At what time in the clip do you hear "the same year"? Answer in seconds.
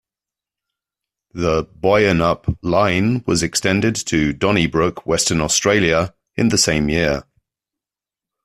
6.49-7.23